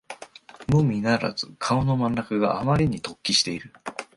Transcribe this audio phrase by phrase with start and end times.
[0.67, 3.71] のみならず顔の真ん中があまりに突起している